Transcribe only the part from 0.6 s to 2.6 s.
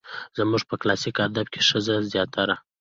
په کلاسيک ادب کې ښځه زياتره